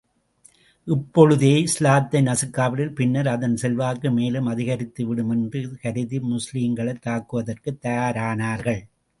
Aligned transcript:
இப்பொழுதே 0.85 1.61
இஸ்லாத்தை 1.61 2.21
நசுக்காவிடில், 2.21 2.93
பின்னர் 2.93 3.27
அதன் 3.27 3.55
செல்வாக்கு 3.55 4.11
மேலும் 4.11 4.45
அதிகரித்து 4.45 5.05
விடும் 5.05 5.29
என்று 5.29 5.77
கருதி, 5.81 6.19
முஸ்லிம்களைத் 6.19 7.01
தாக்குவதற்குத் 7.05 7.79
தயாரானார்கள். 7.81 8.87